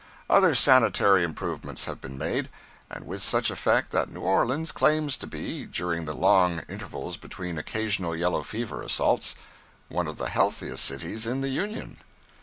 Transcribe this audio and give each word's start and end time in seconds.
Other 0.31 0.55
sanitary 0.55 1.23
improvements 1.23 1.85
have 1.85 2.01
been 2.01 2.17
made; 2.17 2.49
and 2.89 3.05
with 3.05 3.21
such 3.21 3.51
effect 3.51 3.91
that 3.91 4.09
New 4.09 4.21
Orleans 4.21 4.71
claims 4.71 5.15
to 5.17 5.27
be 5.27 5.63
(during 5.65 6.05
the 6.05 6.15
long 6.15 6.63
intervals 6.67 7.17
between 7.17 7.53
the 7.53 7.59
occasional 7.61 8.15
yellow 8.17 8.41
fever 8.41 8.81
assaults) 8.81 9.35
one 9.89 10.07
of 10.07 10.17
the 10.17 10.29
healthiest 10.29 10.85
cities 10.85 11.27
in 11.27 11.41
the 11.41 11.49
Union. 11.49 11.97